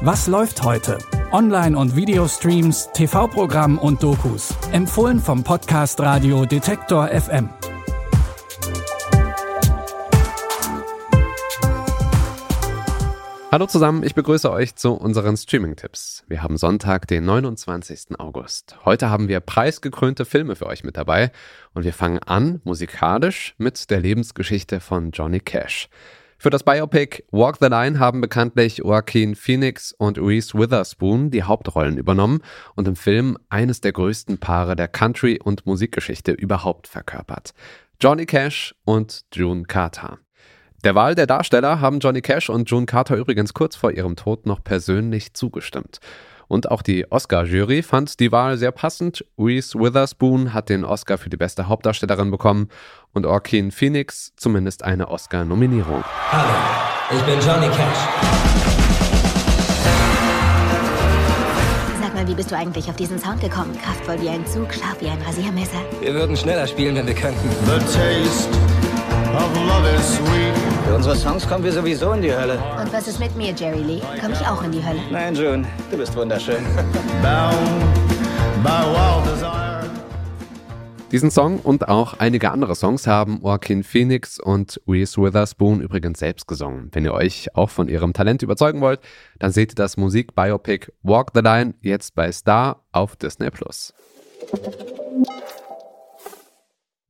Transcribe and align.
Was 0.00 0.26
läuft 0.26 0.62
heute? 0.62 0.98
Online- 1.32 1.76
und 1.76 1.94
Videostreams, 1.96 2.88
TV-Programm 2.94 3.78
und 3.78 4.02
Dokus. 4.02 4.54
Empfohlen 4.72 5.20
vom 5.20 5.44
Podcast 5.44 6.00
Radio 6.00 6.46
Detektor 6.46 7.08
FM. 7.08 7.50
Hallo 13.50 13.66
zusammen, 13.66 14.02
ich 14.02 14.14
begrüße 14.14 14.52
euch 14.52 14.76
zu 14.76 14.92
unseren 14.92 15.36
Streaming-Tipps. 15.36 16.24
Wir 16.28 16.42
haben 16.42 16.58
Sonntag, 16.58 17.06
den 17.08 17.24
29. 17.24 18.18
August. 18.18 18.76
Heute 18.84 19.10
haben 19.10 19.28
wir 19.28 19.40
preisgekrönte 19.40 20.24
Filme 20.24 20.54
für 20.54 20.66
euch 20.66 20.84
mit 20.84 20.96
dabei 20.96 21.32
und 21.74 21.84
wir 21.84 21.92
fangen 21.92 22.18
an 22.18 22.60
musikalisch 22.64 23.54
mit 23.58 23.90
der 23.90 24.00
Lebensgeschichte 24.00 24.80
von 24.80 25.10
Johnny 25.10 25.40
Cash. 25.40 25.88
Für 26.40 26.50
das 26.50 26.62
Biopic 26.62 27.24
Walk 27.32 27.56
the 27.60 27.66
Line 27.66 27.98
haben 27.98 28.20
bekanntlich 28.20 28.78
Joaquin 28.78 29.34
Phoenix 29.34 29.90
und 29.90 30.18
Reese 30.18 30.56
Witherspoon 30.56 31.32
die 31.32 31.42
Hauptrollen 31.42 31.98
übernommen 31.98 32.42
und 32.76 32.86
im 32.86 32.94
Film 32.94 33.36
eines 33.48 33.80
der 33.80 33.90
größten 33.90 34.38
Paare 34.38 34.76
der 34.76 34.86
Country- 34.86 35.40
und 35.42 35.66
Musikgeschichte 35.66 36.30
überhaupt 36.30 36.86
verkörpert. 36.86 37.54
Johnny 38.00 38.24
Cash 38.24 38.76
und 38.84 39.22
June 39.34 39.64
Carter. 39.64 40.20
Der 40.84 40.94
Wahl 40.94 41.16
der 41.16 41.26
Darsteller 41.26 41.80
haben 41.80 41.98
Johnny 41.98 42.20
Cash 42.20 42.50
und 42.50 42.70
June 42.70 42.86
Carter 42.86 43.16
übrigens 43.16 43.52
kurz 43.52 43.74
vor 43.74 43.90
ihrem 43.90 44.14
Tod 44.14 44.46
noch 44.46 44.62
persönlich 44.62 45.34
zugestimmt. 45.34 45.98
Und 46.48 46.70
auch 46.70 46.80
die 46.82 47.10
Oscar-Jury 47.10 47.82
fand 47.82 48.18
die 48.20 48.32
Wahl 48.32 48.56
sehr 48.56 48.72
passend. 48.72 49.24
Reese 49.38 49.78
Witherspoon 49.78 50.54
hat 50.54 50.70
den 50.70 50.84
Oscar 50.84 51.18
für 51.18 51.28
die 51.28 51.36
beste 51.36 51.68
Hauptdarstellerin 51.68 52.30
bekommen 52.30 52.68
und 53.12 53.26
Orkin 53.26 53.70
Phoenix 53.70 54.32
zumindest 54.36 54.82
eine 54.82 55.08
Oscar-Nominierung. 55.08 56.02
Hallo, 56.32 56.54
ich 57.10 57.22
bin 57.22 57.38
Johnny 57.40 57.68
Cash. 57.68 57.98
Sag 62.00 62.14
mal, 62.14 62.26
wie 62.26 62.34
bist 62.34 62.50
du 62.50 62.56
eigentlich 62.56 62.88
auf 62.88 62.96
diesen 62.96 63.18
Sound 63.18 63.42
gekommen? 63.42 63.76
Kraftvoll 63.84 64.20
wie 64.22 64.30
ein 64.30 64.46
Zug, 64.46 64.72
scharf 64.72 64.96
wie 65.00 65.08
ein 65.08 65.20
Rasiermesser. 65.20 65.78
Wir 66.00 66.14
würden 66.14 66.34
schneller 66.34 66.66
spielen, 66.66 66.96
wenn 66.96 67.06
wir 67.06 67.14
könnten. 67.14 67.48
The 67.66 67.78
taste 67.78 68.77
Für 70.86 70.94
unsere 70.94 71.16
Songs 71.16 71.46
kommen 71.46 71.64
wir 71.64 71.72
sowieso 71.72 72.12
in 72.12 72.22
die 72.22 72.32
Hölle. 72.32 72.58
Und 72.80 72.92
was 72.92 73.06
ist 73.08 73.20
mit 73.20 73.36
mir, 73.36 73.52
Jerry 73.52 73.82
Lee? 73.82 74.00
Komm 74.20 74.32
ich 74.32 74.40
auch 74.40 74.62
in 74.62 74.72
die 74.72 74.84
Hölle? 74.84 75.00
Nein, 75.10 75.34
June, 75.34 75.66
du 75.90 75.98
bist 75.98 76.16
wunderschön. 76.16 76.64
Bound 77.22 77.54
by 78.62 78.70
wild 78.70 79.26
desire. 79.26 79.68
Diesen 81.10 81.30
Song 81.30 81.60
und 81.60 81.88
auch 81.88 82.18
einige 82.18 82.50
andere 82.50 82.74
Songs 82.74 83.06
haben 83.06 83.40
Joaquin 83.42 83.82
Phoenix 83.82 84.38
und 84.38 84.78
Reese 84.86 85.16
Witherspoon 85.22 85.80
übrigens 85.80 86.18
selbst 86.18 86.46
gesungen. 86.46 86.90
Wenn 86.92 87.04
ihr 87.04 87.14
euch 87.14 87.54
auch 87.54 87.70
von 87.70 87.88
ihrem 87.88 88.12
Talent 88.12 88.42
überzeugen 88.42 88.82
wollt, 88.82 89.00
dann 89.38 89.50
seht 89.50 89.72
ihr 89.72 89.76
das 89.76 89.96
Musikbiopic 89.96 90.92
Walk 91.02 91.30
the 91.34 91.40
Line 91.40 91.74
jetzt 91.80 92.14
bei 92.14 92.30
Star 92.30 92.84
auf 92.92 93.16
Disney 93.16 93.50
Plus. 93.50 93.94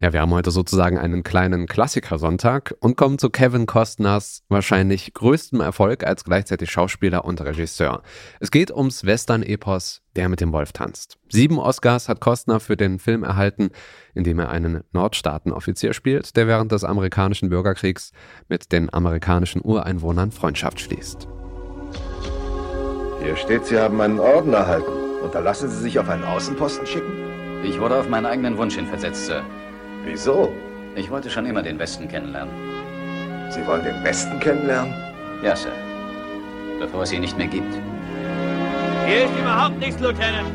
Ja, 0.00 0.12
wir 0.12 0.20
haben 0.20 0.32
heute 0.32 0.52
sozusagen 0.52 0.96
einen 0.96 1.24
kleinen 1.24 1.66
Klassikersonntag 1.66 2.72
und 2.78 2.96
kommen 2.96 3.18
zu 3.18 3.30
Kevin 3.30 3.66
Costners 3.66 4.44
wahrscheinlich 4.48 5.12
größtem 5.12 5.60
Erfolg 5.60 6.06
als 6.06 6.22
gleichzeitig 6.22 6.70
Schauspieler 6.70 7.24
und 7.24 7.40
Regisseur. 7.40 8.02
Es 8.38 8.52
geht 8.52 8.70
ums 8.70 9.04
Western-Epos 9.04 10.02
Der 10.14 10.28
mit 10.28 10.40
dem 10.40 10.52
Wolf 10.52 10.70
tanzt. 10.70 11.18
Sieben 11.28 11.58
Oscars 11.58 12.08
hat 12.08 12.20
Costner 12.20 12.60
für 12.60 12.76
den 12.76 13.00
Film 13.00 13.24
erhalten, 13.24 13.70
in 14.14 14.22
dem 14.22 14.38
er 14.38 14.50
einen 14.50 14.84
Nordstaatenoffizier 14.92 15.92
spielt, 15.92 16.36
der 16.36 16.46
während 16.46 16.70
des 16.70 16.84
amerikanischen 16.84 17.48
Bürgerkriegs 17.48 18.12
mit 18.48 18.70
den 18.70 18.94
amerikanischen 18.94 19.62
Ureinwohnern 19.64 20.30
Freundschaft 20.30 20.78
schließt. 20.78 21.26
Hier 23.20 23.34
steht, 23.34 23.66
Sie 23.66 23.76
haben 23.76 24.00
einen 24.00 24.20
Orden 24.20 24.52
erhalten. 24.52 24.92
Und 25.24 25.34
da 25.34 25.40
lassen 25.40 25.68
Sie 25.68 25.80
sich 25.80 25.98
auf 25.98 26.08
einen 26.08 26.22
Außenposten 26.22 26.86
schicken? 26.86 27.64
Ich 27.64 27.80
wurde 27.80 27.98
auf 27.98 28.08
meinen 28.08 28.26
eigenen 28.26 28.56
Wunsch 28.58 28.76
hin 28.76 28.86
versetzt, 28.86 29.26
Sir. 29.26 29.42
Wieso? 30.08 30.50
Ich 30.96 31.10
wollte 31.10 31.28
schon 31.28 31.44
immer 31.44 31.62
den 31.62 31.78
Westen 31.78 32.08
kennenlernen. 32.08 32.54
Sie 33.50 33.64
wollen 33.66 33.84
den 33.84 34.02
Westen 34.02 34.40
kennenlernen? 34.40 34.94
Ja, 35.42 35.54
Sir. 35.54 35.70
Bevor 36.80 37.02
es 37.02 37.12
ihn 37.12 37.20
nicht 37.20 37.36
mehr 37.36 37.46
gibt. 37.46 37.74
Hier 39.06 39.24
ist 39.26 39.38
überhaupt 39.38 39.78
nichts, 39.78 40.00
Lieutenant. 40.00 40.48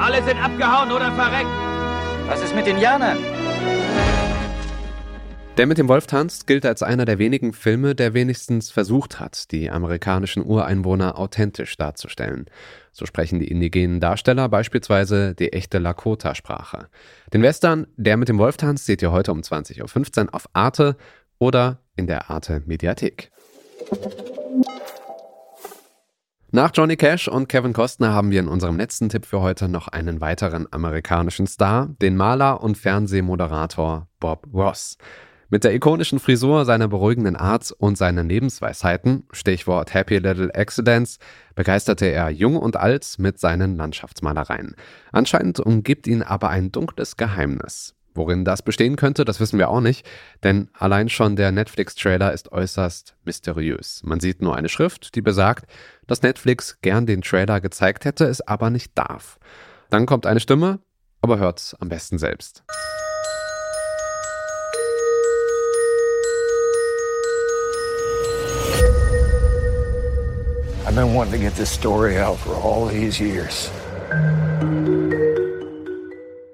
Alle 0.00 0.20
sind 0.24 0.42
abgehauen 0.42 0.90
oder 0.90 1.12
verreckt. 1.12 1.50
Was 2.26 2.42
ist 2.42 2.56
mit 2.56 2.66
den 2.66 2.78
Janern? 2.78 3.18
Der 5.58 5.66
mit 5.66 5.76
dem 5.76 5.88
Wolf 5.88 6.06
tanzt 6.06 6.46
gilt 6.46 6.64
als 6.64 6.84
einer 6.84 7.04
der 7.04 7.18
wenigen 7.18 7.52
Filme, 7.52 7.96
der 7.96 8.14
wenigstens 8.14 8.70
versucht 8.70 9.18
hat, 9.18 9.50
die 9.50 9.72
amerikanischen 9.72 10.46
Ureinwohner 10.46 11.18
authentisch 11.18 11.76
darzustellen. 11.76 12.46
So 12.92 13.06
sprechen 13.06 13.40
die 13.40 13.48
indigenen 13.48 13.98
Darsteller 13.98 14.48
beispielsweise 14.48 15.34
die 15.34 15.52
echte 15.52 15.78
Lakota-Sprache. 15.78 16.86
Den 17.32 17.42
Western 17.42 17.88
Der 17.96 18.16
mit 18.16 18.28
dem 18.28 18.38
Wolf 18.38 18.56
tanzt 18.56 18.86
seht 18.86 19.02
ihr 19.02 19.10
heute 19.10 19.32
um 19.32 19.40
20.15 19.40 20.26
Uhr 20.26 20.34
auf 20.34 20.48
Arte 20.52 20.96
oder 21.40 21.80
in 21.96 22.06
der 22.06 22.30
Arte 22.30 22.62
Mediathek. 22.64 23.32
Nach 26.52 26.70
Johnny 26.72 26.96
Cash 26.96 27.26
und 27.26 27.48
Kevin 27.48 27.72
Costner 27.72 28.12
haben 28.12 28.30
wir 28.30 28.38
in 28.38 28.48
unserem 28.48 28.76
letzten 28.76 29.08
Tipp 29.08 29.26
für 29.26 29.40
heute 29.40 29.68
noch 29.68 29.88
einen 29.88 30.20
weiteren 30.20 30.68
amerikanischen 30.70 31.48
Star, 31.48 31.88
den 32.00 32.16
Maler 32.16 32.62
und 32.62 32.78
Fernsehmoderator 32.78 34.06
Bob 34.20 34.46
Ross. 34.54 34.96
Mit 35.50 35.64
der 35.64 35.74
ikonischen 35.74 36.18
Frisur, 36.18 36.66
seiner 36.66 36.88
beruhigenden 36.88 37.34
Art 37.34 37.72
und 37.72 37.96
seinen 37.96 38.28
Lebensweisheiten, 38.28 39.24
Stichwort 39.32 39.94
Happy 39.94 40.18
Little 40.18 40.54
Accidents, 40.54 41.18
begeisterte 41.54 42.04
er 42.04 42.28
jung 42.28 42.56
und 42.56 42.76
alt 42.76 43.14
mit 43.16 43.38
seinen 43.38 43.74
Landschaftsmalereien. 43.76 44.76
Anscheinend 45.10 45.58
umgibt 45.58 46.06
ihn 46.06 46.22
aber 46.22 46.50
ein 46.50 46.70
dunkles 46.70 47.16
Geheimnis. 47.16 47.94
Worin 48.14 48.44
das 48.44 48.60
bestehen 48.60 48.96
könnte, 48.96 49.24
das 49.24 49.40
wissen 49.40 49.58
wir 49.58 49.70
auch 49.70 49.80
nicht, 49.80 50.06
denn 50.42 50.68
allein 50.74 51.08
schon 51.08 51.34
der 51.34 51.50
Netflix-Trailer 51.50 52.34
ist 52.34 52.52
äußerst 52.52 53.16
mysteriös. 53.24 54.02
Man 54.04 54.20
sieht 54.20 54.42
nur 54.42 54.54
eine 54.54 54.68
Schrift, 54.68 55.14
die 55.14 55.22
besagt, 55.22 55.64
dass 56.06 56.20
Netflix 56.20 56.78
gern 56.82 57.06
den 57.06 57.22
Trailer 57.22 57.62
gezeigt 57.62 58.04
hätte, 58.04 58.26
es 58.26 58.42
aber 58.42 58.68
nicht 58.68 58.98
darf. 58.98 59.38
Dann 59.88 60.04
kommt 60.04 60.26
eine 60.26 60.40
Stimme, 60.40 60.80
aber 61.22 61.38
hört's 61.38 61.74
am 61.80 61.88
besten 61.88 62.18
selbst. 62.18 62.64
Been 70.98 71.14
wanting 71.14 71.32
to 71.32 71.38
get 71.38 71.54
this 71.54 71.70
story 71.70 72.18
out 72.18 72.36
for 72.38 72.54
all 72.56 72.88
these 72.88 73.22
years. 73.22 73.70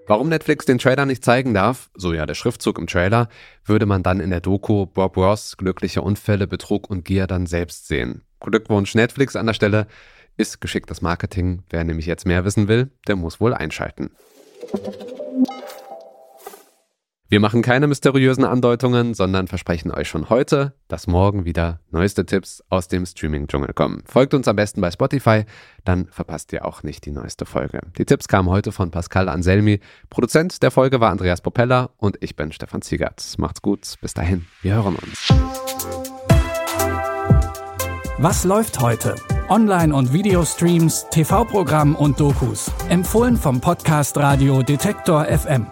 Warum 0.06 0.28
Netflix 0.28 0.66
den 0.66 0.78
Trailer 0.78 1.06
nicht 1.06 1.24
zeigen 1.24 1.54
darf, 1.54 1.88
so 1.94 2.12
ja 2.12 2.26
der 2.26 2.34
Schriftzug 2.34 2.78
im 2.78 2.86
Trailer, 2.86 3.28
würde 3.64 3.86
man 3.86 4.02
dann 4.02 4.20
in 4.20 4.28
der 4.28 4.42
Doku 4.42 4.84
Bob 4.84 5.16
Ross 5.16 5.56
glückliche 5.56 6.02
Unfälle, 6.02 6.46
Betrug 6.46 6.90
und 6.90 7.06
Gier 7.06 7.26
dann 7.26 7.46
selbst 7.46 7.88
sehen. 7.88 8.22
Glückwunsch 8.40 8.94
Netflix 8.94 9.34
an 9.34 9.46
der 9.46 9.54
Stelle 9.54 9.86
ist 10.36 10.60
geschicktes 10.60 11.00
Marketing. 11.00 11.62
Wer 11.70 11.84
nämlich 11.84 12.04
jetzt 12.04 12.26
mehr 12.26 12.44
wissen 12.44 12.68
will, 12.68 12.90
der 13.08 13.16
muss 13.16 13.40
wohl 13.40 13.54
einschalten. 13.54 14.10
Wir 17.34 17.40
machen 17.40 17.62
keine 17.62 17.88
mysteriösen 17.88 18.44
Andeutungen, 18.44 19.12
sondern 19.12 19.48
versprechen 19.48 19.90
euch 19.90 20.08
schon 20.08 20.30
heute, 20.30 20.72
dass 20.86 21.08
morgen 21.08 21.44
wieder 21.44 21.80
neueste 21.90 22.24
Tipps 22.24 22.62
aus 22.70 22.86
dem 22.86 23.04
Streaming-Dschungel 23.04 23.72
kommen. 23.74 24.04
Folgt 24.06 24.34
uns 24.34 24.46
am 24.46 24.54
besten 24.54 24.80
bei 24.80 24.92
Spotify, 24.92 25.44
dann 25.84 26.06
verpasst 26.12 26.52
ihr 26.52 26.64
auch 26.64 26.84
nicht 26.84 27.04
die 27.06 27.10
neueste 27.10 27.44
Folge. 27.44 27.80
Die 27.98 28.04
Tipps 28.04 28.28
kamen 28.28 28.48
heute 28.50 28.70
von 28.70 28.92
Pascal 28.92 29.28
Anselmi. 29.28 29.80
Produzent 30.10 30.62
der 30.62 30.70
Folge 30.70 31.00
war 31.00 31.10
Andreas 31.10 31.40
Popella 31.40 31.90
und 31.96 32.18
ich 32.20 32.36
bin 32.36 32.52
Stefan 32.52 32.82
Ziegert. 32.82 33.34
Macht's 33.38 33.62
gut, 33.62 33.94
bis 34.00 34.14
dahin, 34.14 34.46
wir 34.62 34.74
hören 34.74 34.94
uns. 34.94 35.26
Was 38.18 38.44
läuft 38.44 38.78
heute? 38.78 39.16
Online- 39.48 39.92
und 39.92 40.12
Videostreams, 40.12 41.08
TV-Programm 41.10 41.96
und 41.96 42.20
Dokus. 42.20 42.70
Empfohlen 42.90 43.36
vom 43.36 43.60
Podcast 43.60 44.16
Radio 44.18 44.62
Detektor 44.62 45.24
FM. 45.24 45.66